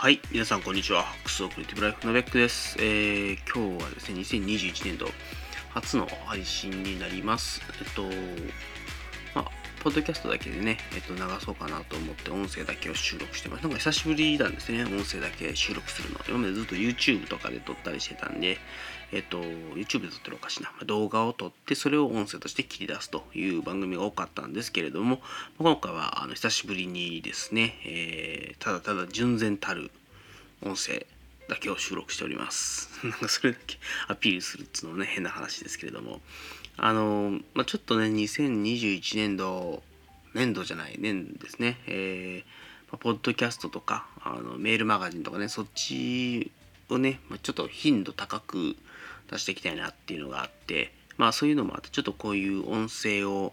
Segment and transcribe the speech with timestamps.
[0.00, 1.06] はい、皆さんこんにちは。
[1.24, 2.76] クソクリティブライフのベックです。
[2.78, 5.08] えー、今日はですね、2021年度
[5.70, 7.60] 初の配信になります。
[7.80, 8.02] えっと、
[9.34, 9.50] まあ、
[9.82, 13.62] ポッドキャストだけでね、えっと、流そうかなと思って音声だけを収録してます。
[13.62, 16.20] なんか久しぶりなんですね、音声だけ収録するの。
[16.28, 18.58] 今までずっと YouTube とかで撮ったりしてたんで、
[19.10, 20.70] えっと、YouTube で撮ってるおかしな。
[20.84, 25.20] 動画を撮って、それを音声として切り出すという番組が多かったんですけれども、
[25.58, 29.90] 今回はあの久しぶりにですね、えー、ただただ純然たる
[30.62, 31.06] 音声
[31.48, 32.90] だけを収録しております。
[33.02, 36.20] なんかそれだけアピールするっつうのもね、変な話ですけれども、
[36.76, 39.82] あの、まあ、ちょっとね、2021年度、
[40.34, 46.50] 年度じゃない、年ですね、えー、ポッドキャストとか、あのメールマガジンとかね、そっち
[46.90, 48.76] をね、ま、ちょっと頻度高く
[49.30, 53.52] 出していきたいなっていうのがあってまあそういうのもあってちょっとこういう音声を、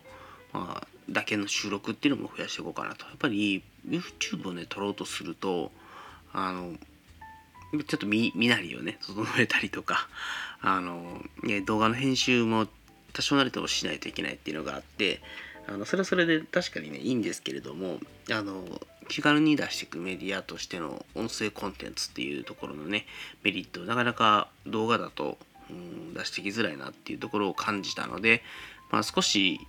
[0.53, 3.05] まあ、だけの収録っていうのも増やしていこうかなと。
[3.05, 5.72] やっぱり YouTube をね撮ろうとすると
[6.33, 6.73] あの
[7.88, 10.08] ちょっと見見なりをね整えたりとか
[10.61, 12.67] あの、ね、動画の編集も
[13.14, 15.22] 多少なりともしないといけないっていうのがあって
[15.67, 17.97] あのそれはそれで確かにねいいんですけれども
[18.31, 18.64] あの
[19.08, 23.06] 気軽に出していくメディアとしての音声コンテンツっていうところのね
[23.44, 25.38] メリットなかなか動画だと
[25.70, 28.44] うん出してきづらいなっていうところを感じたので、
[28.92, 29.59] まあ、少し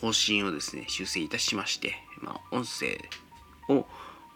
[0.00, 2.98] 方針をですね修正いたしまして、まあ、音声
[3.68, 3.86] を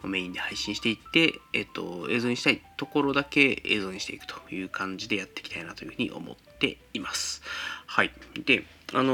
[0.03, 7.41] メインで配信していって、えっと、映像にしたいところだけ映像にしていくという感じでやっていきたいなというふうに思っています。
[7.87, 8.11] はい。
[8.45, 9.13] で、あの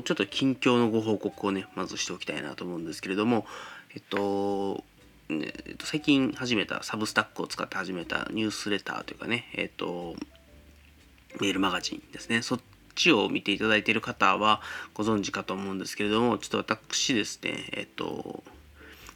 [0.00, 3.46] ー、ちょっと近況のご報告をね、まずしておきたいなと思うんですけれども、
[3.94, 4.84] えっと、
[5.30, 10.14] えっと、最近始めたサブスタックを使って始めたニュースレターというかね、えっと、
[11.40, 12.42] メールマガジンですね。
[12.42, 12.60] そっ
[12.94, 14.60] ちを見ていただいている方は
[14.92, 18.42] ご存知かと思うんですけれども、ちょっと私ですね、えっと、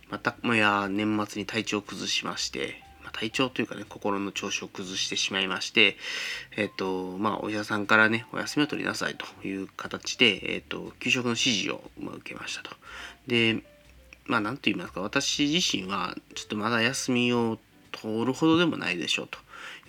[0.09, 5.99] またもや年末に体調を崩しまして、ま、体調というかね、心の調子を崩してしまいまして、
[6.57, 12.75] えっと、まあ、お医者さんからね、お休みを取りなさいという形で、えっと、給食の指示を、受けましたと。
[13.27, 13.63] で、
[14.33, 17.59] まあ、なんと言いますか、私自身は、ちょっとまだ休みを
[17.91, 19.39] 取るほどでもないでしょうと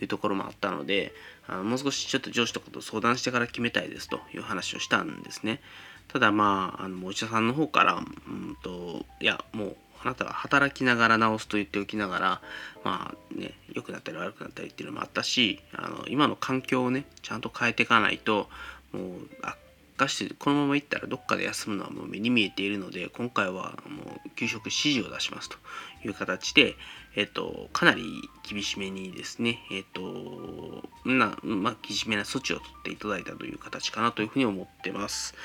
[0.01, 1.13] いうところもあったので、
[1.47, 5.61] あのもう少しちょっと上司とかと相談してから決めたいですという話をしたんですね。
[6.09, 12.41] ただまあ、あのお医者さんの方から、うんと、いや、もうあなたは働きながら治すと言っておきながら、
[12.83, 18.49] まあね、良くなったり悪くなったりっていうのもあったし、あの今の環境をね、ちゃんと変えていかないと、
[18.91, 19.03] もう
[19.41, 19.62] 悪
[19.93, 25.57] 化してこのまま行ったらどっかで休むのはもう目に見えているので今回はもう給食指示を出しますと
[26.05, 26.75] いう形で、
[27.15, 28.03] えっと、かなり
[28.47, 35.35] 厳しめにですね、えっとなまあ、厳しめな措置を取っていただいたという形かなというふうに思ってます。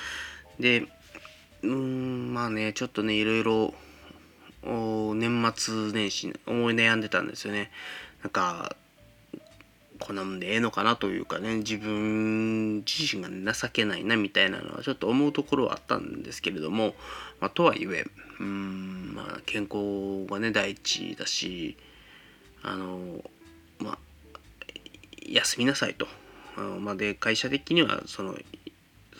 [0.59, 0.86] で
[1.62, 3.75] うんまあねちょっとねいろいろ
[4.62, 7.70] 年末年始思い悩んでたんですよね。
[8.22, 8.76] なんか
[9.98, 16.94] こんなもんでええのかなというかね自分自身が情けないなみたいなのはちょっと思うところはあったんですけれども、
[17.41, 18.04] まあ、とはいえ
[18.41, 21.76] うん、まあ、健康がね第一だし
[22.62, 23.22] あの
[23.78, 23.98] まあ
[25.28, 26.06] 休みなさいと。
[26.80, 28.34] まあ、で会社的にはその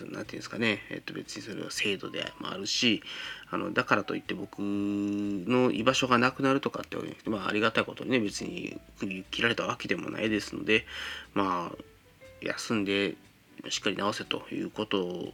[0.05, 3.03] 何て言うんですかね、えっと、別にそれは制度でもあるし
[3.51, 10.87] あのだからといって僕の居場所がなくなるとかってわけじゃなくて、まあ、ありがたいことにね別に首切られたわけでもないですので
[11.35, 11.77] まあ
[12.41, 13.15] 休んで
[13.69, 15.33] しっかり治せということ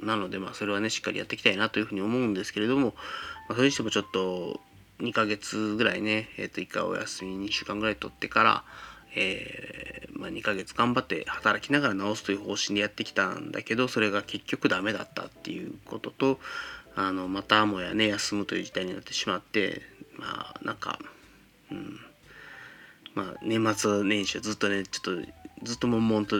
[0.00, 2.94] なので、まあ、それはねしっかりやっていきたいなというふうに思うんですけれども、
[3.48, 4.60] まあ、それにしてもちょっと
[5.00, 8.64] 2ヶ月ぐらいね、えっと1回お休み2週間ぐらい取ってから
[9.16, 16.38] えー、まあ、2ヶ月頑張って働きながら治すという方針でやってきたんだけどそれが結局ダメだったっていうことと
[16.94, 19.82] あのまたもやね休むという事態になってしまって
[20.18, 20.98] まあなんか、
[21.70, 21.98] うん
[23.14, 25.32] まあ、年末年始はずっとねちょっと
[25.62, 26.36] ずっと悶々と、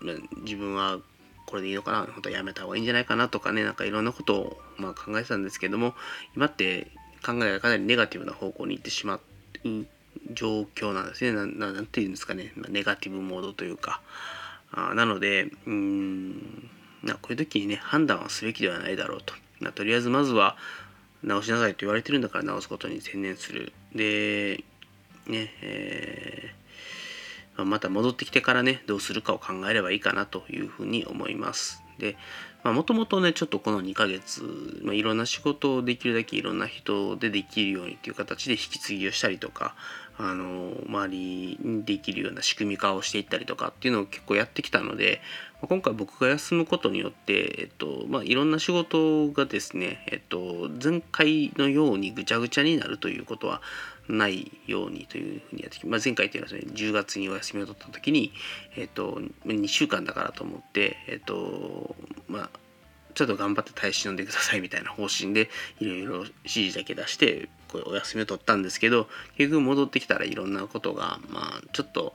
[0.00, 0.98] まあ、自分は
[1.46, 5.94] これでいいのかな本当はやめた方がいいんじゃないかなとかねなんかいろんなことを、まあ、考えてたんですけども
[6.36, 6.88] 今って
[7.24, 9.20] 考えがかなりネガティブな方向に行ってしま
[9.64, 9.68] う
[10.32, 11.32] 状況なんですね。
[11.32, 14.00] ななんていうんですかね、まネガティブモードというか。
[14.72, 16.70] あなので、うん、
[17.02, 19.34] なこういう時にね、判断はすべきではないだろうと。
[19.60, 20.56] なとりあえずまずは
[21.22, 23.72] 直しなさいと言われてるんだから直すことに専念する。
[23.94, 24.64] で、
[25.26, 31.82] ね、えー、また戻ってきてからね、どうするかを考えればいいかなというふうに思います。
[31.98, 32.16] で、
[32.64, 34.42] もともとね、ちょっとこの2ヶ月、
[34.82, 39.74] まあ、いろんな仕事をできるだけいろんな人でできるようにっていう形で引き継ぎをしたりとか、
[40.16, 45.20] あの、周りにできるような仕組み化をしていったりとかっていうのを結構やってきたので、
[45.62, 53.62] 今回僕が休むことによって、えっと、まあ、いろんな仕事がですね、えっと、前回のようにぐちゃぐちゃになるということは
[54.08, 58.32] ないようにというふうにやってきて、まあ、前回というのは、ね、10月にお休みを取った時に、
[58.76, 61.96] えっと、2週間だからと思って、えっと
[62.28, 62.50] まあ、
[63.14, 65.48] ちょっと頑張って耐え忍んでくださいみたいな方針で
[65.80, 72.14] いろいろ指示だけ出してこうお休みを取ったんですけど結局戻ってきたらいろんなことが、まあ、ちょっと、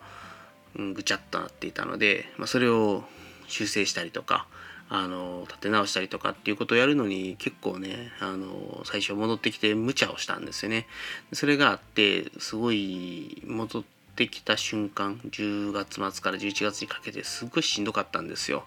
[0.77, 3.03] うん、ぐちゃっとなっていたので、まあ、それを
[3.47, 4.47] 修正したりとか
[4.87, 10.87] あの立て直したりとかっていうことをやるのに結構ねあの最初戻ってきて無茶をしたんですよね。
[11.33, 13.83] それがあってすごい戻っ
[14.15, 18.63] てきた瞬間10月末から11月にかけてすごいしんどかったんですよ。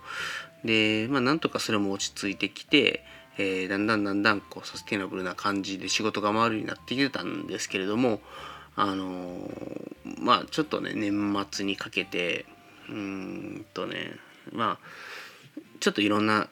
[0.65, 3.05] でまあなんとかそれも落ち着いてきて、
[3.39, 8.21] えー、だんだんだんだんこうサスティナブルな感じで仕事が回るようになってきてたんですけれども
[8.77, 12.47] あのー、まあちょっとね年末にかけて
[12.89, 14.13] うんとね
[14.53, 14.87] まあ
[15.81, 16.49] ちょっといろんな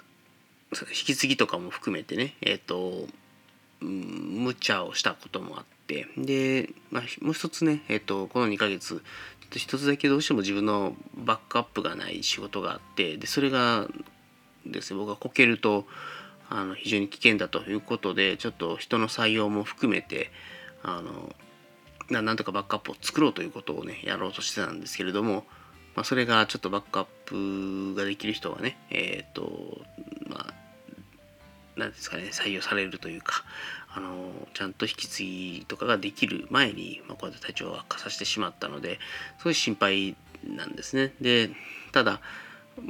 [0.72, 3.08] 引き継ぎとかも含めてねえっ、ー、と
[3.80, 9.02] 無茶をしたこともあってで、まあ、もう一つね、えーと、この2ヶ月
[9.52, 13.88] 一つだけどうしても自分のバックアップがない仕事があってでそれが
[14.66, 15.86] ですね僕がこけると
[16.50, 20.30] あの非常に危険だということでちょっと人の採用も含めて
[20.82, 21.34] あの
[22.22, 25.44] なんとかバックアップを作ろうということをねやろうとしてたんですけれども
[25.94, 29.82] まあ、それがちょっとバックアップができる人がね、えっ、ー、と、
[30.28, 30.54] まあ、
[31.78, 33.44] なんですかね、採用されるというか、
[33.94, 38.98] あの、ちゃんと引き継ぎとかができる前に、まあ、こうやって体調を悪化させてしまったので、
[39.38, 41.12] すごい心配なんですね。
[41.20, 41.50] で、
[41.92, 42.20] ただ、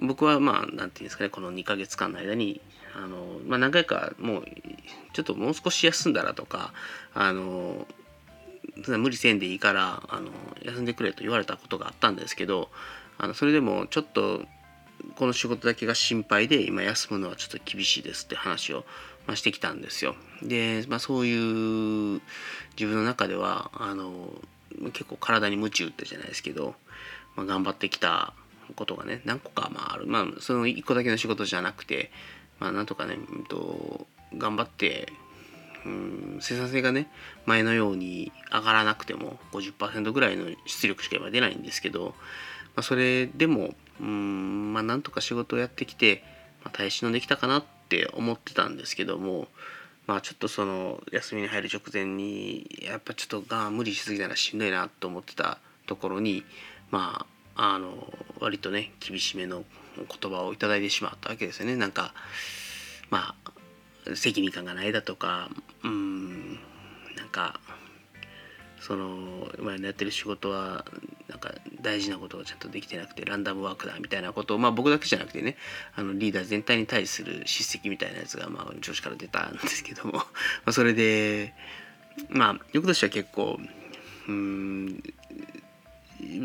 [0.03, 2.61] 僕はまあ、なんていうんですかね、この2ヶ月間の間に、
[2.97, 4.45] あの、まあ、何回かもう、
[5.13, 6.73] ちょっともう少し休んだらとか、
[7.15, 7.87] あの、
[8.87, 10.31] 無理せんでいいからあの
[10.63, 12.71] 休んでくれと言われたことがあったんですけど
[13.19, 14.43] あのそれでもちょっと
[15.17, 18.85] この仕事だけが心配で今休むのはちょっと厳しいですって話を、
[19.27, 20.15] まあ、してきたんですよ。
[20.43, 21.35] で、まあ、そうい
[22.17, 22.21] う
[22.79, 24.31] 自分の中ではあの
[24.93, 26.75] 結構体に鞭打ってじゃないですけど、
[27.35, 28.35] まあ、頑張ってきた
[28.77, 32.11] ことがね何個かまああるまあその1個だけの仕事じゃなくて
[32.61, 35.13] まあなんとかね、うんと、頑張って
[35.85, 37.09] うん生産性がね
[37.47, 42.15] 前のように上がらなくても50%ぐらいの出力しか今出ないんですけど、
[42.77, 46.23] まあ、それでもうんまあなんとか仕事をやってきて、
[46.63, 49.49] まあ、耐え忍んできたかなって思ってたんですけども
[50.07, 56.45] まあちょっとその休みに入る直前にやっぱちょっとが無理しすぎたらしんどいなと思ってたところに
[56.91, 59.65] まああの割とね厳しめの
[60.09, 61.77] 言葉を頂いてしまったわけですよね。
[61.77, 62.15] なんか
[63.11, 63.35] ま
[64.07, 65.51] あ責任感がないだとか
[65.85, 66.55] うん
[67.17, 67.61] なんか
[68.81, 70.87] その今やってる仕事は
[71.29, 71.53] なんか
[71.83, 75.57] 大事なことをちゃんとできてなくてランダムワークだみたいなことをまあ僕だけじゃなくてね
[75.95, 80.23] あのリーダー全体に対する叱責みたいなやつがまあ上司から出たんですけども。
[80.65, 81.55] まそれで
[82.31, 83.61] まあよくとしては結構
[84.29, 85.03] うん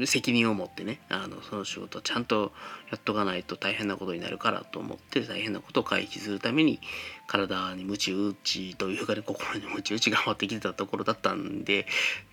[0.06, 2.52] 責任を持ってねあのその仕事をちゃんと
[2.92, 6.80] やっとかないと大変なことになるからと思って大変なことを回避するために
[7.28, 11.86] 体に鞭打ちというかね心に鞭打ち頑張ってきてたところだったんで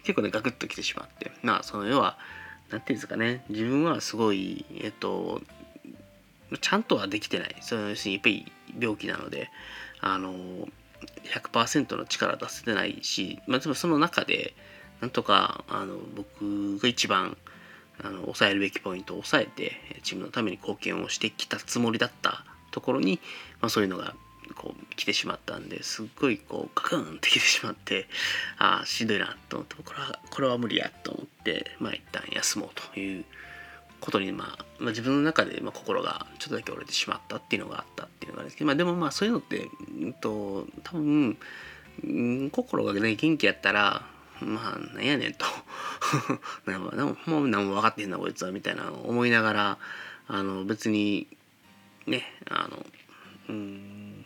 [0.04, 2.18] 結構ねガクッときてしまってまあその要は
[2.70, 5.40] 何て言うんですかね自分はすごいえっと
[6.60, 7.56] ちゃんとはできてない。
[7.60, 9.48] その要するにやっぱり病気なので
[10.00, 10.34] あの
[11.24, 14.54] 100%の力出せてないし、まあ、でもその中で
[15.02, 17.36] なんとかあの僕が一番
[18.02, 23.20] あの抑えるべきポイントを抑えてチームのために貢献をしてきたつもりだったところに、
[23.60, 24.14] まあ、そういうのが
[24.54, 28.06] こう来てしまったんですっごいこうガクンって来てしまって
[28.58, 33.24] ああしんどいなと思ってこれはこれは無理やと思ってまあ一旦休もうという
[34.00, 39.68] ことに、まあ、まあ自分の中でまあ心がちょっとだけ折れてしまったっていうのがあったっていうのがあるんですけど、まあ、でもまあそういうのって、
[40.00, 41.36] うんと、多分、
[42.04, 44.02] うん、心がね元気やったら
[44.42, 45.46] まあなんやねんと
[46.66, 49.78] なんかもう何も分かってへんなこいつはみたいな思いながら
[50.28, 51.26] あの別に
[52.06, 52.86] ねあの
[53.48, 54.24] うん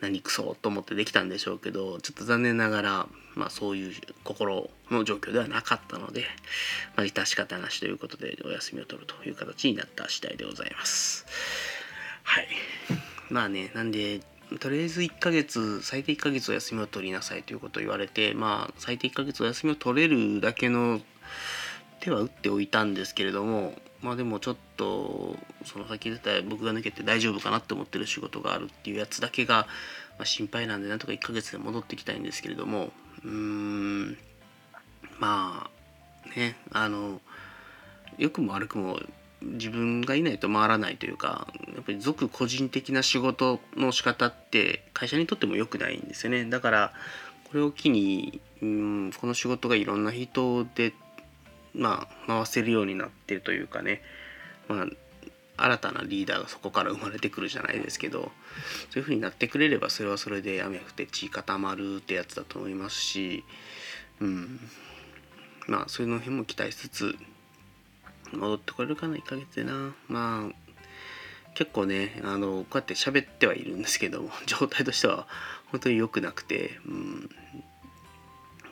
[0.00, 3.94] 何くそと思ってできたんでしょうけどちょっと残念ながら、まあ、そういう
[4.24, 6.24] 心の状況ではなかったので、
[6.96, 11.26] まあ、致し方なしということでお休みを取るという形になった次第でございます。
[12.24, 12.48] はい
[13.30, 14.20] まあねなんで
[14.60, 21.00] とりあえず1ヶ月最低1ヶ月お休みを取りなさいということを言われてまあ最低1ヶ月お休みを取れるだけの
[22.00, 29.66] 手は打っておいたんですけれどもまあでもちょっとその先出た僕が抜けて大丈夫かなって思ってる仕事があるっていうやつだけが、
[30.18, 32.92] まあ、心配なんでなんとか1ヶ月で戻ってきたいんですけれども
[33.24, 34.16] うーん
[35.18, 37.20] まあねあの
[38.18, 39.00] 良くも悪くも
[39.42, 46.44] 自分がいないと回らないというかやっぱり俗個人的な仕事の仕方って会社にとっても良くないんですよね。
[46.46, 46.92] だから
[47.44, 50.94] これを機にうんこの仕事がいろんな人で
[51.74, 54.02] まあ回せるようになってるというかね。
[54.68, 54.86] まあ
[55.58, 58.30] 新たなリーダーがそこから生まれてくるじゃないですけど
[58.90, 63.44] そういう風になってくれればそれはそれで雨降って血固まるってやつだと思いますし
[64.20, 64.60] うん。
[65.66, 67.16] まあそういうの辺も期待しつつ
[68.32, 69.94] 戻ってこれるかな1ヶ月でな。
[70.08, 70.54] まあ
[71.54, 75.26] 結構ねあのこうやって喋ってはいるんですけども 状態としては
[75.66, 77.30] 本当に良くなくてうん。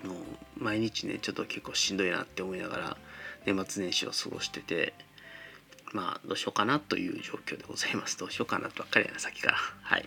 [0.05, 2.97] もう毎日ねちょっと結構しんどいなって思いながら
[3.47, 4.93] 年末年始を過ごしてて
[5.95, 8.19] まあどうしようかなという状況でございます。
[8.19, 9.57] どうしようかなとばっかりやなさっきから。
[9.83, 10.05] はい。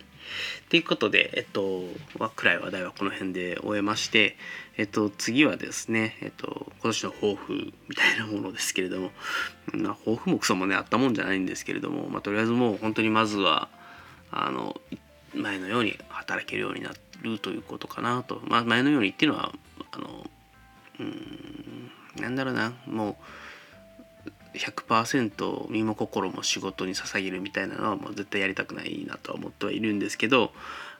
[0.68, 1.82] ということでえっと、
[2.18, 4.36] まあ、暗い話題はこの辺で終えまして
[4.76, 9.12] えっと次はですねえっと今年の抱負みたいなものですけれども
[9.72, 13.70] まあ抱負もクソもねあったもんじゃないんですけれどもまあとりあえずもう本当にまずは
[14.30, 14.78] あの
[15.34, 16.90] 前のように働けるようにな
[17.22, 19.52] るということかなと、まあ、前のようにっていうのは
[19.92, 20.30] あの
[21.00, 21.90] うん
[22.20, 22.74] なんだろうな。
[22.86, 23.16] もう
[24.58, 30.52] 100%身も心も仕事に捧げるみたいなのはもう絶対やりたくないなとは思ってはいるんですけど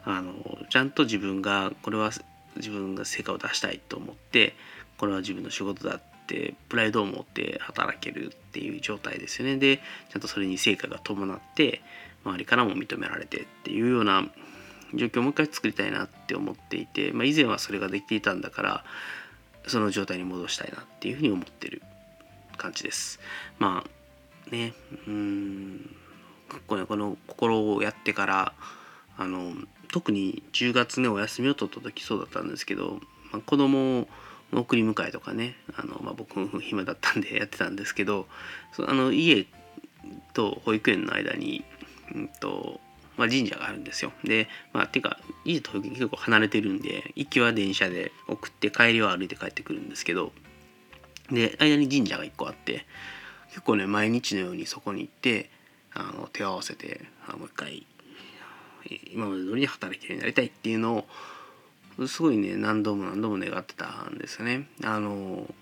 [0.05, 0.33] あの
[0.71, 2.11] ちゃんと自分がこれは
[2.57, 4.55] 自分が成果を出したいと思って
[4.97, 9.57] これは自分の仕事だってプライドを持って働けるっていう状態ですよね。
[9.57, 9.79] で
[10.11, 11.83] ちゃんとそれに成果が伴って
[12.25, 14.27] 周りからも認められてっていうような
[14.95, 18.85] 状況をもう一回作りたいなって思っていて、まあ、以前はそれができていたんだから
[19.67, 21.83] その状態に戻したいなっていうふうに思ってる。
[22.59, 23.21] 感じです。
[23.59, 24.75] まあね
[25.07, 25.97] うん
[26.67, 28.53] このこの心をやってから
[29.17, 29.55] あの
[29.93, 33.01] 特に10月ねお休みを取った時そうだったんですけど、
[33.33, 34.07] まあ、子供
[34.53, 38.27] の送り迎えとかねあの、まあ、僕暇だったんで やってたんですけど
[38.73, 39.47] そあの家
[40.35, 41.65] と保育園の間に、
[42.15, 42.81] うんと
[43.19, 44.13] まあ、神社があるんですよ。
[44.23, 50.33] で、まあ、ていうか、家と保育園結構離れてるんで、行きは電車で送って、帰りは歩いて帰ってくるんですけど、
[51.31, 52.87] で、間に神社が1個あって、
[53.51, 55.51] 結構ね、毎日のようにそこに行って、
[55.95, 57.87] あの手を合わせて、あもう一回、
[59.13, 61.07] 今まで通りに働けるようになりたいっていうの
[61.99, 64.69] を、すごいね、何度も何度も願ってたんですよね。
[64.85, 65.53] あの、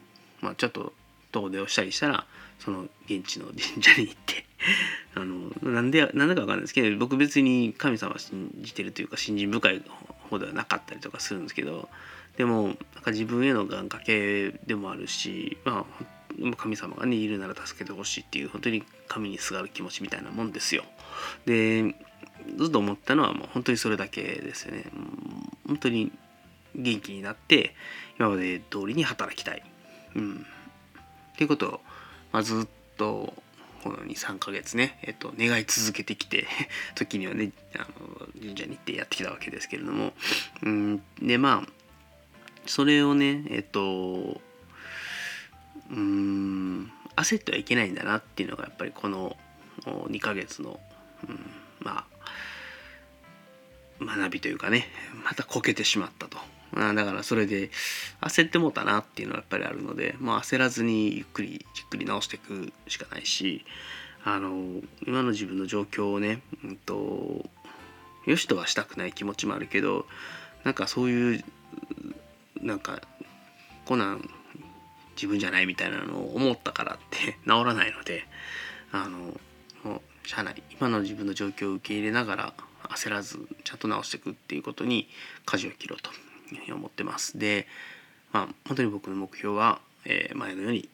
[0.40, 0.92] まあ、ちょっと
[1.32, 2.26] 遠出をしたりしたら、
[2.58, 4.46] その現地の神社に行って
[5.14, 9.82] あのなんでなんだか分かんないですけど僕別に神様信じてるというか信心深い
[10.30, 11.88] 方ではなかったりとかするんですけど
[12.37, 12.76] でも
[13.07, 15.87] か自分への願掛けでもあるし、ま
[16.51, 20.85] あ、神様がねいるなら助けてほしいっていう本当に神にすがる気持ちみたいなもんですよ。
[21.47, 21.95] で
[22.59, 24.85] ずっと思ったのはもう本当にそれだけですよね。
[25.67, 26.13] 本当に
[26.75, 27.75] 元気になって
[28.19, 29.63] 今まで通りに働きたい。
[30.17, 30.47] うん、
[31.35, 31.81] っていうことを、
[32.33, 33.35] まあ、ずっと
[33.85, 36.47] この23ヶ月ね、えっと、願い続けてきて
[36.97, 40.13] 時にはねあの神社に行ってやってきたわけですけれども
[40.63, 41.75] うんでまあ
[42.66, 44.40] それをねえっと
[45.90, 49.37] うん焦ってはいけないんだなっていうのがやっぱりこの
[49.85, 50.78] 2ヶ月の、
[51.28, 51.40] うん、
[51.80, 52.04] ま
[54.00, 54.87] あ学びというかね
[55.25, 56.38] またこけてしまったと。
[56.75, 57.70] だからそれで
[58.20, 63.64] 焦ってもうたなっていうのはやっぱりあるので、まあ、焦らずにゆっくりじっくり直していくしかないし
[64.25, 67.49] あの今の自分の状況をね、うんと、
[68.26, 70.04] よしとはしたくない気持ちもあるけど
[70.64, 71.44] なんかそういう
[72.66, 73.00] なんか
[73.85, 74.30] こんなん
[75.14, 78.26] 自分じゃないみたいなのを思ったからって 治らないので
[78.92, 79.40] あの
[79.85, 82.54] もうしゃあない今の自分の状況を受け入れながら
[82.90, 85.08] 焦らずちゃんと直していくっていうことに
[85.44, 86.11] 舵を切ろうと
[86.54, 87.38] いうふうに思ってます。
[87.38, 87.66] で、
[88.32, 90.88] まあ、本当に僕の目標は、えー、前のように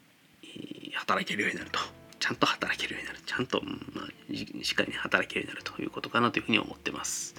[0.94, 1.80] 働けるようになると。
[2.18, 3.20] ちゃんと働けるようになる。
[3.26, 3.60] ちゃんと、
[3.94, 7.34] まあ、しっかり働けるようになるということかなというふうに思ってます。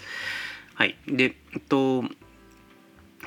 [0.75, 0.97] はい。
[1.07, 2.03] で、えっと、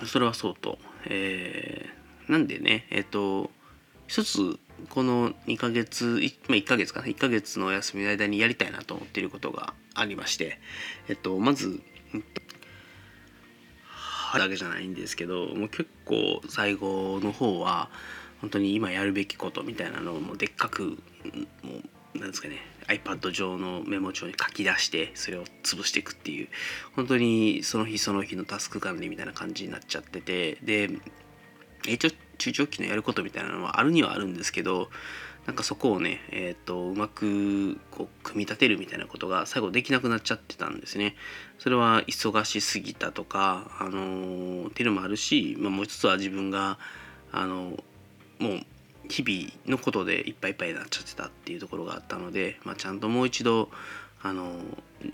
[0.05, 3.51] それはそうと、えー、なんでね、えっと、
[4.07, 4.59] 一つ、
[4.91, 6.05] この2ヶ月、
[6.49, 10.59] まあ、1ヶ月かな、1ヶ月のお休みの間にやりたいなと思っていることがありまして、
[11.09, 11.81] えっと、まず、
[14.39, 17.91] だけじゃないんですけどもう結構最後の方は
[18.41, 20.83] 本当に今やるべきことみたいなのをもうでっかく
[21.63, 21.83] もう
[22.21, 22.57] なんですかね
[22.89, 26.49] iPad 上のメモ帳に書き出してそれを潰していくっていう
[26.95, 30.91] 本当にその日その日のタスク管理みたいな感じになっちゃっててで
[31.89, 34.89] 一応中長期のやることみたいなのはあるにはあるんですけど
[35.47, 41.15] なんかそこをね、えーと、うまくこう組み立てるみたいなことが最後できなくなっちゃってたんですね。
[41.59, 46.81] それは忙しすぎたとか、あのー、っていうのもあるし、まあ、もう一つは自分が、
[47.31, 47.83] あのー、
[48.41, 48.67] もう
[49.09, 53.71] 日々のことでいっぱいいっぱいになっちゃってたっていうところがあったので、まあ、ちゃんともう一度、
[54.23, 54.53] あの、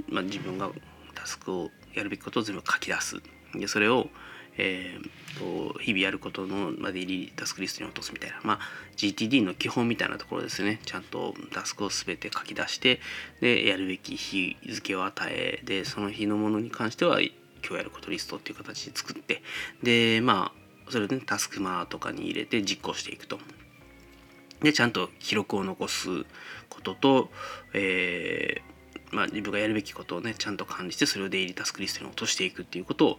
[0.08, 0.70] まあ、自分が
[1.14, 3.22] タスクをやるべきことを全部書き出す。
[3.54, 4.08] でそれを、
[4.56, 8.58] えー、と日々やることのまでデイリータスクリストに落とすみたいな、まあ、
[8.96, 13.00] GTD の基本みたいなところですねちゃんとタスクを全て書き出して
[13.40, 17.30] でやるべき日付を与えでその日のものに関しては今
[17.62, 19.42] 日やることリストっていう形で作って
[19.82, 23.38] でまあそれをねタスクマーとかに入れて実行していくと。
[24.62, 26.08] でちゃんと記録を残す
[26.68, 27.30] ことと、
[27.74, 33.18] えーまあ、自分がやるべきことをねちゃんと管理してそれをデイリータスクリストに落としていくっていうことを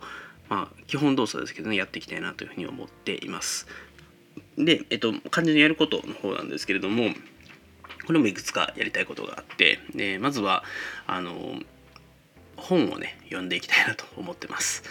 [0.49, 3.67] まあ、基本動作ですけどねやっていきたいなというふうに思っています。
[4.57, 7.09] で、えっと、完全にやることの方なんですけれども
[8.05, 10.63] これもいくつかやりたいことがあってでまずは
[11.07, 11.59] あの
[12.55, 14.83] 本をね読んでいきたいなと思ってます。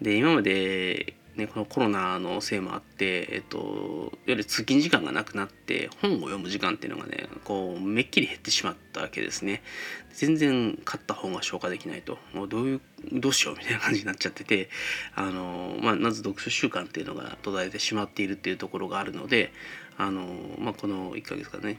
[0.00, 9.62] で今までね、このコロナのせいもあって、えっと、いわゆる通勤時間がなくなって本を読む時間っていうのがねこうめっきり減ってしまったわけですね。
[10.12, 12.18] 全然買った本が消化できないと。
[12.34, 12.80] もうどういう
[13.12, 14.68] どうしようみたいな感じになっちゃってて
[15.14, 19.52] あの、まあ、まず読書習慣っていうのが途絶えてしまっているっていうところがあるので
[19.96, 20.26] あの、
[20.58, 21.78] まあ、この1ヶ月間ね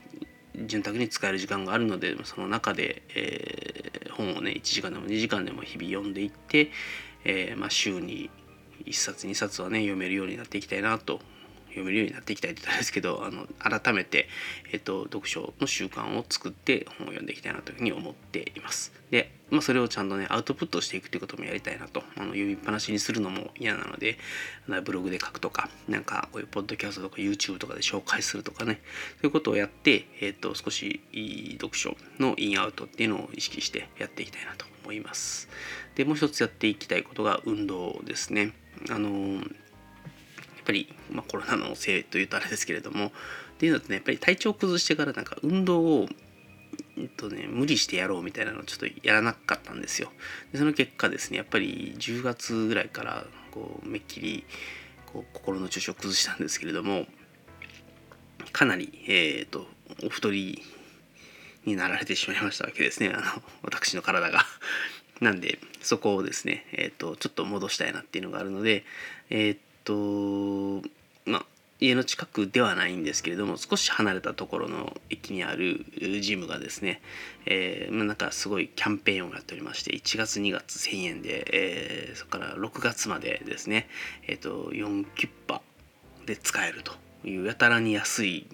[0.55, 6.71] 潤沢に使える時間があるのでその中で、えー、本をね1時間でも2時間でも日々読んでいって、
[7.23, 8.29] えーまあ、週に
[8.86, 11.19] 1冊2冊はね読めるようになっていきたいなと
[11.69, 14.27] 読めるようになっていきたいって言ったんですけどあの改めて、
[14.71, 18.91] えっと、読書の習慣を作って本を読んでいきたいなというふうに思っています。
[19.12, 24.17] で、まあ、それをちゃんとねアウトプットしていくということもやりたいなとあの読みっぱなしにするのも嫌なので
[24.83, 28.81] ブログで書くとかなんかこういうポッドキャストとか YouTube とかで紹介するとかね
[29.21, 31.01] そういうことをやって、えっと、少し
[31.59, 35.50] 読書のインアウトっていうのを意識してやっていきたいなと思います。
[35.95, 38.53] でもう一つやっていきたいことが運動ですね。
[38.89, 39.43] あのやっ
[40.65, 43.12] ぱり、まあ、コロナのせいというとあれですけれどもっ
[43.57, 46.07] ていうのとねやっぱり体調を崩してからなんか運動を
[46.98, 50.12] えっとね、無理してやろうみたいなのをちょっとやらなかったんですよ。
[50.51, 54.44] でその結果ですねやっぱり10月ぐらいからこうめっきり
[55.05, 57.05] こう心の調子を崩したんですけれども
[58.51, 59.59] かなり、えーと、
[60.00, 60.61] とお太り
[61.65, 63.24] になられてしまいましたわけですねあの
[63.63, 64.46] 私の体が。
[65.22, 68.84] なんでそこをですね、えーと、ちょっと戻したいなっていうのがあるので
[69.29, 70.82] えっ、と
[71.25, 71.46] まあ
[71.82, 75.86] 家の近くではないんですけれども少し離れたところの駅にある
[76.22, 77.01] ジムがですね、
[77.46, 83.88] えー、なんかすごいキャンペーンをやっておりまして1月2月1000円で、えー、そこから6月までですね、
[84.27, 85.62] えー、と4キュッパ
[86.25, 86.92] で使えると
[87.25, 88.48] いうやたらに安い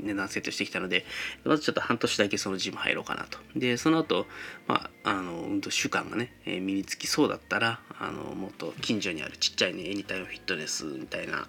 [0.00, 1.04] 値段設定してきたので
[1.44, 3.38] まずちょっと半年だけそのジム入ろうかなと。
[3.56, 4.26] でその後、
[4.66, 11.46] まああの運動習慣がね、えー、身につきそうだったらあのもっと近所にあるちっちゃいねエニタイムフィットネスみたいな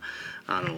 [0.48, 0.70] あの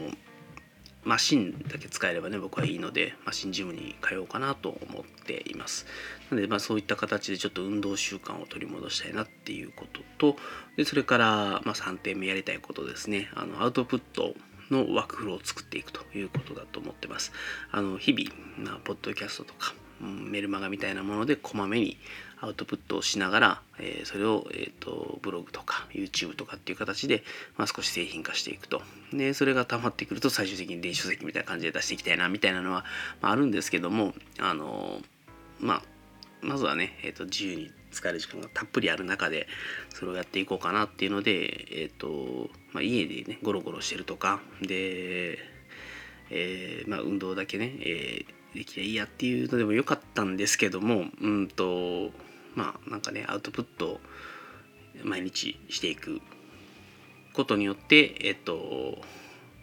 [1.05, 5.85] マシンだけ使えればね僕はいいのでマシンジムに通おうかなと思っています。
[6.29, 10.39] なのでまあそういった形でちょっと運動習慣を取り戻したいなっていうことと
[10.77, 11.27] でそれから
[11.65, 13.29] まあ3点目やりたいことですね。
[13.35, 14.33] あのアウトプット
[14.73, 17.31] のワークフローを作っていくということだと思ってます。
[17.71, 21.97] あの日々、まあ、ポッドキャストとか、うん、メルマガみたいなものでこまめに
[22.41, 27.23] アウトプットをしながら、えー、それを、えーと、ブログとか YouTube とかっていう形で、
[27.55, 28.81] まあ、少し製品化していくと。
[29.13, 32.83] でそれが溜まってくると最終的に電子書籍みたいな感じで出していきたいなみたいなのは、
[33.21, 34.99] まあ、あるんですけどもあの
[35.59, 35.81] まあ
[36.41, 39.47] まずはね、えーと、自由に使える時間がたっぷりある中で
[39.89, 45.37] それをやっていこうかなっていうので、えーとまあ、家でねゴロゴロしてるとかで、
[46.29, 52.11] えー、まあ、運動だけね、えー、できりゃいいやっていうのでもよかったんですけどもうんと
[52.55, 53.99] まあなんかねアウトプットを
[55.03, 56.21] 毎日していく
[57.33, 59.01] ことによってえっ、ー、と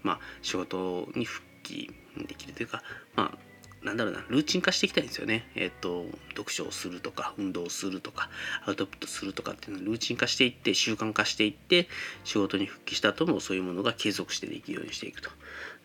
[0.03, 1.91] まあ仕事に復帰
[2.27, 2.83] できるというか
[3.15, 3.50] まあ
[3.83, 5.49] なんだろうな、ルーチン化していきたいんですよね。
[5.55, 8.29] えっ、と、読書をするとか、運動をするとか、
[8.67, 11.89] アウトプットするとかっていうのをルーチン化していって、習慣化していって、
[12.25, 15.31] 仕事に復帰した後もそういうものが継続してできるようにしていくと。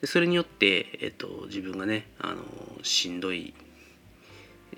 [0.02, 2.44] でそれによって、えっ、と、自分がね、あの、
[2.84, 3.54] しんどい、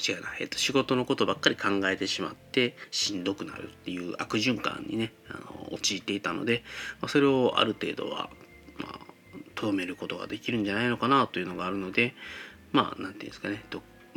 [0.07, 6.63] 違うな、えっ、と、仕事のことばっかり考えてしまって、しんどくなるっていう悪循環にね、あの陥っていたので、
[7.01, 8.29] まあ、それをある程度は、
[8.77, 8.99] まあ、
[9.55, 12.13] とどめることができるんじゃないのかなというのがあるので、
[12.71, 13.63] まあ何て言うんですかね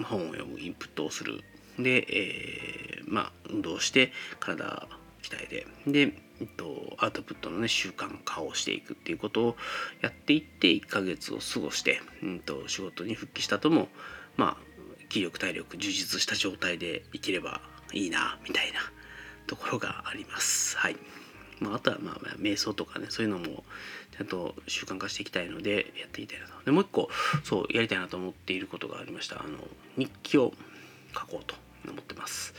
[0.02, 1.42] 本を読むインプットをする
[1.78, 4.88] で、えー、まあ運動して体
[5.22, 9.56] 鍛えてで、えっと、アウトプットのね習慣化をしていくっていうことを
[10.00, 13.88] やっていって1ヶ月を過ごして、うんと、仕事に復帰したとも
[14.36, 14.70] まあ
[15.08, 17.60] 気力体力充実した状態で生きれば
[17.92, 18.78] いいなみたいな
[19.46, 20.76] ところがあります。
[20.76, 20.96] はい
[21.58, 23.64] まあ、あとはまあ瞑想とかねそういうのも
[24.20, 27.08] ちゃんと習慣化していきたいのでやっていきたいなとでもう一個
[27.42, 29.56] そうやりたいなと思っていることがありましたあの
[29.96, 30.52] 日記を
[31.14, 31.54] 書こうと
[31.88, 32.54] 思ってます。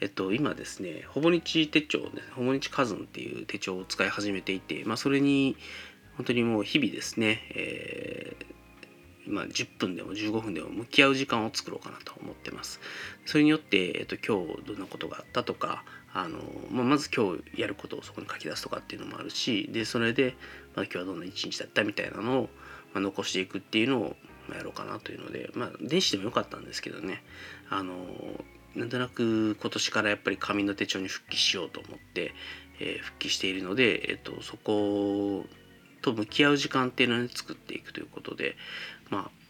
[0.00, 5.56] えっと、今ですね、ほぼ日手帳、ね、ほぼ日カズンっていう手帳を使い始めていて、まあ、それに
[6.16, 12.80] 本当にもう日々ですね、えー、まあ、10分でも15分でも向き合う時間を作ろうかなと思ってます。
[13.24, 15.84] それによって、えっと、今日どんなことがあったとか、
[16.16, 16.38] あの
[16.70, 20.36] まあ、まず今日やることをそこに書き出すとかっていうのもあるしでそれで、
[20.76, 22.42] まあ、今日はどんな一日だったみたいなのを、
[22.92, 24.16] まあ、残していくっていうのを
[24.54, 27.22] やろうかなというので、まあ、電子でもよかったんですけどね。
[27.68, 27.96] あの
[28.76, 32.34] なんとなく今年からやっぱり紙の手帳に復帰しようと思って、
[32.80, 35.44] えー、復帰しているので、えっと、そこ
[36.02, 38.56] と向き合う時間っていうのを作っていくということで
[39.10, 39.43] まあ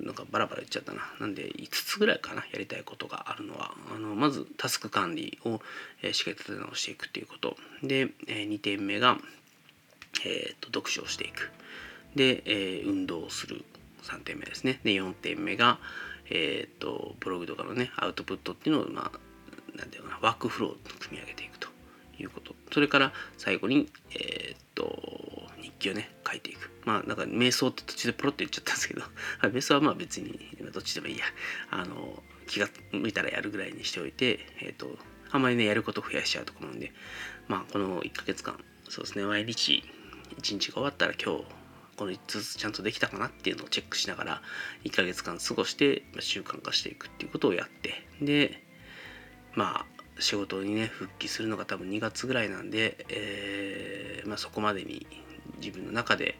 [0.00, 1.00] なんかバラバラ言っちゃったな。
[1.20, 3.74] なんで5つぐらいかな、やりたいことがあるのは。
[3.94, 5.60] あのまずタスク管理を、
[6.02, 7.56] えー、しっかり立て直していくっていうこと。
[7.82, 9.18] で、えー、2点目が、
[10.24, 11.50] えーと、読書をしていく。
[12.14, 13.64] で、えー、運動をする。
[14.02, 14.80] 3点目ですね。
[14.84, 15.78] で、4点目が、
[16.28, 21.68] えっ、ー、と、ブログとかのね、アウトプットっていうのを、まあ、なんていうかな、ワークフローを組み上げていくと
[22.18, 22.54] いうこと。
[22.72, 26.71] それから最後に、えっ、と、日記をね、書いていく。
[26.84, 29.02] まあなんか瞑想って途中でポロって言っちゃったんですけど
[29.48, 31.24] 瞑想はまあ別にどっちでもいいや。
[31.70, 34.98] あの気が向いたらやるぐらいにしておいてえっ、ー、と
[35.30, 36.92] あんまりねやること増やしちゃうところなんで
[37.48, 39.82] まあこの1ヶ月間そうですね毎日
[40.40, 41.44] 1日が終わったら今日
[41.96, 44.42] この5つちゃんとできたかなっていうのをチェックしながら
[44.84, 48.62] 1ヶ月間過ごして習慣化していくっていうことをやってで
[49.54, 55.06] まあ仕事にね復帰するのが多分2月ぐらいなんで、えーまあ、そこまでに
[55.60, 56.38] 自分の中で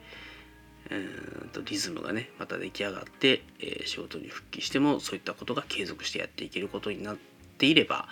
[0.90, 7.16] うんとリズムがねまた出来上がって、えー、仕事に復帰してもそういったことが継続してやっていけることになっ
[7.58, 8.08] ていれば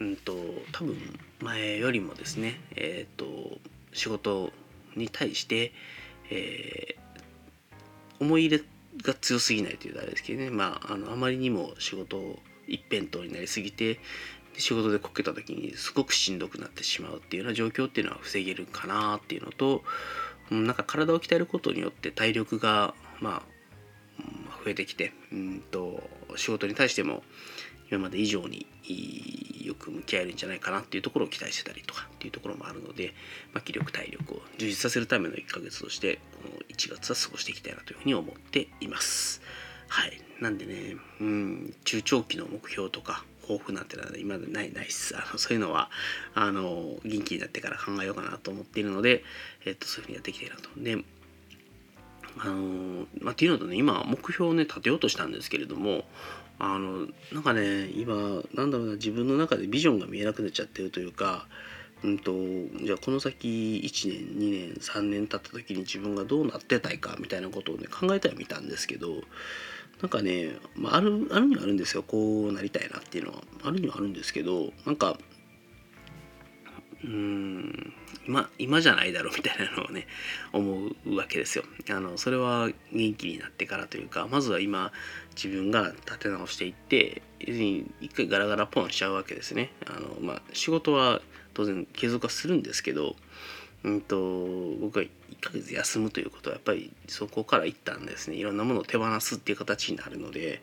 [0.00, 0.34] うんと
[0.72, 0.96] 多分
[1.40, 3.58] 前よりもですねえっ、ー、と
[3.92, 4.52] 仕事
[4.96, 5.72] に対して、
[6.30, 8.64] えー、思い入れ
[9.02, 10.50] が強すぎないというとあれですけどね。
[10.50, 13.98] まああのあまりにも仕事一辺倒になりすぎて
[14.56, 19.82] 仕事でこけた時にすごくしんどくなってしまうっていうような状況っていうのは防げるかなっていうのと
[20.50, 23.42] なんか体を鍛えることによって体力がまあ
[24.64, 26.02] 増えてきてうんと
[26.36, 27.22] 仕事に対しても
[27.90, 28.66] 今まで以上に
[29.62, 33.14] よく向き合えるんじゃないかなっていうところを期待してたりとかっていうところもあるので、
[33.52, 39.42] まあ、気力体力を充実させるための1ヶ月としてこの1月は過ごしていきたいなというふうに思っています。
[39.88, 40.20] はい。
[40.40, 45.90] なんでね、うん、中長期の目標とか抱負なんてのは今でないないっすあのそういうのは
[46.34, 49.22] あの元気になってから考えようかなと思っているので、
[49.64, 50.68] えっと、そういうふうにやってきたいるなと。
[50.76, 51.04] で
[52.36, 56.04] あのまあ、っていうのとね今目標をね立てようとしたんですけれども
[56.58, 61.46] あのなんかね今なんだろうな自分の中でビジョンが見えなくなっちゃってるというか
[62.02, 62.32] うんと
[62.84, 69.22] じゃあこの先1年2年3年経った時に自分がどうなってたいかみたいなことをね考えてはみたんですけど
[70.04, 72.02] なんかね、まあ、あるあるにはあるんですよ。
[72.02, 73.42] こうなりたいなっていうのは。
[73.62, 75.16] あるにはあるんですけどなんか
[77.02, 77.94] うーん
[78.26, 80.06] 今今じゃないだろうみたいなのをね
[80.52, 81.64] 思うわけですよ。
[81.88, 84.92] あのそれは元気になってからというかまずは今
[85.34, 89.70] 自分が立て直していって一回ガラガラポンしちゃうわけですね。
[89.86, 91.22] あの、まあ、仕事は
[91.54, 93.16] 当然継続はするんですけど
[93.84, 94.16] うんと
[94.80, 100.62] 僕は1ヶ月休むということはやっぱりそこから一旦ですねいろんなものを手放すっていう形になるので、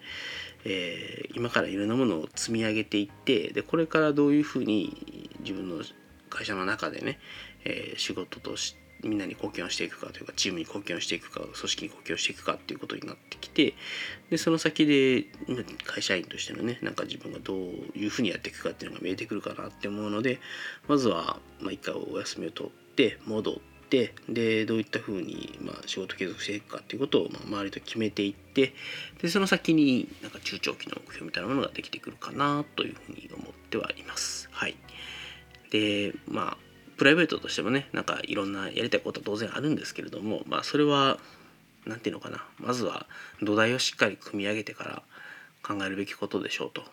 [0.66, 5.84] えー、今からいろんなものを積み上げていってでこれからどういうふうに自分の
[6.30, 7.20] 会社の中でね、
[7.64, 13.74] えー、仕事としてみんなに貢献をしていくかというかチームに貢献をしていくか組織に貢献をしていくかっていうことになってきて
[14.30, 15.26] でその先で
[15.86, 17.58] 会社員としてのねなんか自分がどう
[17.98, 20.40] いうふうにやっていくかっていうのが見えてくるかなって思うので
[20.88, 23.56] まずは、まあ、一回お休みを取って戻っ
[23.90, 28.74] てでどういったふうに、まあ、仕事継続していくかっていうことを、まあ、周りと決めていって
[29.22, 34.50] でその先になんか中長期の目標みたいなものができてくるかなというふうに思ってはいます。
[34.52, 34.76] はい、
[35.72, 36.58] でまあ
[36.98, 41.18] プライベートとしてもねなんかいろんなやりたいことは当然あるんですけれどもまあそれは
[41.86, 43.08] 何て言うのかなまずは
[43.42, 45.04] 土台をしっかり組み上げてから
[45.64, 46.84] 考えるべきことでしょうと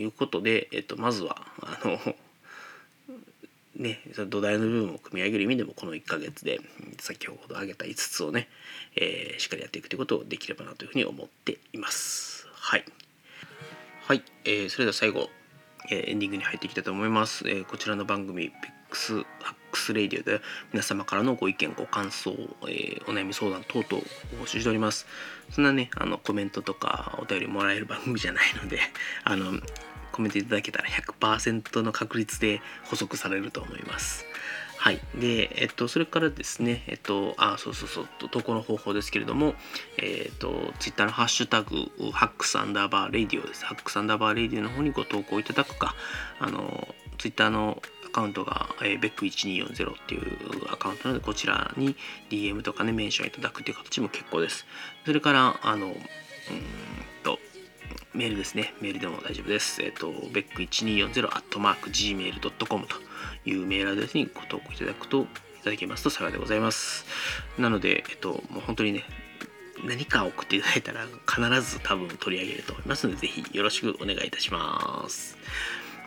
[0.00, 1.98] いうことで、えっと、まずはあの
[3.76, 6.60] ね、土台の部分を組み上げる意味でもこの1ヶ月で
[7.00, 8.48] 先ほど挙げた5つをね、
[8.96, 12.46] えー、しっかりやっていくということをできればなというふうに思っています。
[12.52, 12.84] はい。
[14.06, 15.28] はい、えー、それでは最後、
[15.90, 17.48] えー、エンディングに入っていきたいと思います。
[17.48, 18.52] えー、こちらの番組、ピッ
[18.90, 20.40] クスハックスレイディオで
[20.72, 22.30] 皆様からのご意見、ご感想、
[22.68, 25.06] えー、お悩み相談等々を募集しております。
[25.50, 28.78] そんなね、あのコメントとかお便りもらえる番組じゃないので、
[29.24, 29.60] あの、
[30.14, 34.24] コメントいただけたら100%の確率で補足されると思います。
[34.78, 35.00] はい。
[35.16, 39.54] で、えっと、それからですね、えっと、あ、そうそうそう、投稿の方法ですけれども、
[39.98, 43.64] えっと、ツイッターのハッシュタグ、ハックスアンダーバーレディオです。
[43.64, 45.96] ハックスアンダーバーレディオの方にご投稿いただくか、
[46.38, 51.96] あの、ツイッターのアカウントが、えー、ベック1240っていうアカウントなので、こちらに
[52.30, 54.66] DM とかね、メンションいただくという形も結構です。
[55.06, 55.94] それから、あの、うん
[57.22, 57.38] と、
[58.14, 58.72] メールですね。
[58.80, 59.82] メールでも大丈夫です。
[59.82, 62.96] えっ、と、beck1240-gmail.com と
[63.44, 65.26] いうメールアドレスにご投稿いただくと、い
[65.64, 67.06] ただけますと幸いでございます。
[67.58, 69.02] なので、えっ、と、もう本当にね、
[69.84, 75.36] 何か送っていただいたら必ず多分取り上げると思いますので、ぜひよろしくお願いいたします。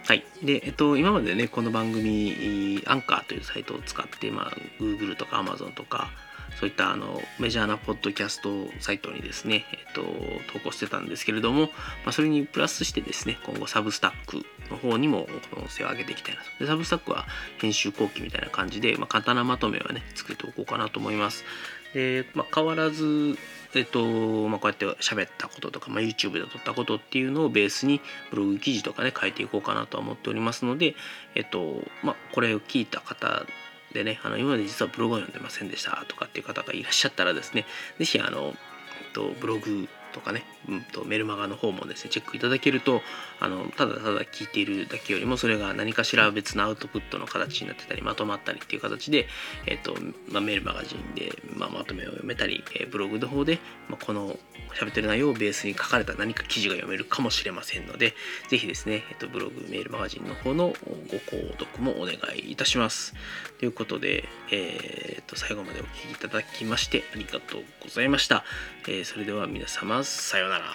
[0.08, 0.24] はい。
[0.42, 6.12] で、えっと、今までね、この番組、アンカーというサイトを使って、まあ、Google とか Amazon とか、
[6.60, 10.02] そういったあのメジャーなポッドキャストサイトにですね、えっと、
[10.54, 11.70] 投稿してたんですけれども、ま
[12.08, 16.50] あ、それにプラスしてですね、今後サブスタックの方にもこの音声を上げていきたいなと。
[16.60, 17.26] で、サブスタックは
[17.60, 21.44] 編集後期みたいな感じで、まあ、簡単なまとめはね、作っておこうかなと思います。
[21.94, 23.38] で、まあ、変わらず、
[23.74, 30.96] えっとまあ、こうやって喋ったこととか、まあ、YouTube で撮ったことっていうのをベースにブログ記事とかね書いていこうかなとは思っておりますので、
[31.36, 33.46] えっとまあ、これを聞いた方
[33.94, 37.66] でね、あの今まで実はブログを読んでませんでしたとかっていう方がいらっしゃったらですね、
[38.00, 38.54] ぜひあの、
[39.06, 43.02] えっと、ブログとかね、うんと、メルマガの方もですね、チェックいただけると、
[43.40, 49.28] あの、ただただ聞いているだけよりも、それが何かしら別のアウトプットの形になってたり、まとまったりっていう形で、
[49.68, 49.96] えっと、
[50.30, 54.38] まあ、メールマガジンで、まあ、まとめを読めたり、えー、ブログの方で、まあ、この
[54.74, 58.14] 喋ってる内容をベースに書かれた何か記事が読めるかもしれませんので、
[58.50, 60.74] ぜひですね、えっと、ブログ、メールマガジンの方の
[61.10, 63.16] ご購読もお願いいたします。
[63.60, 68.44] ということで、えー、っと、最後までお聴きいただきましてありがとうございました。
[68.88, 70.66] えー、それでは皆様、さようなら。